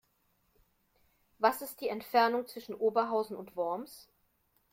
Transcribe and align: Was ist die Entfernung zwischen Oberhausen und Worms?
Was 1.37 1.61
ist 1.61 1.79
die 1.79 1.87
Entfernung 1.89 2.47
zwischen 2.47 2.73
Oberhausen 2.73 3.37
und 3.37 3.55
Worms? 3.55 4.09